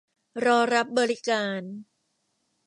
[0.45, 1.61] รอรับบริการ